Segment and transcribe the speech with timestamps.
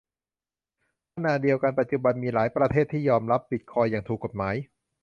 [1.15, 4.55] ขณะเดียวกันปัจจุบันมีหลายประเทศที่ยอมรับบิตคอยน์อย่างถูกกฎหมาย